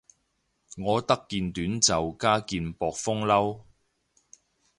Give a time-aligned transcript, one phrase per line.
[0.77, 3.65] 我得件短袖加件薄風褸